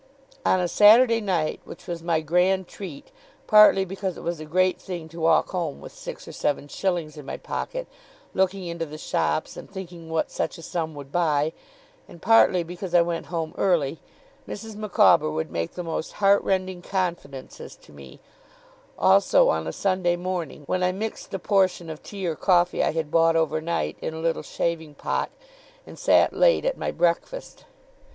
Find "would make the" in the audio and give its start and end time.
15.29-15.83